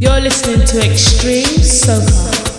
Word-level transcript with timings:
You're 0.00 0.18
listening 0.18 0.66
to 0.68 0.78
Extreme 0.78 1.60
Soca. 1.60 2.49